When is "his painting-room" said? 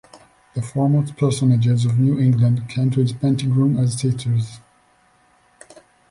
3.01-3.77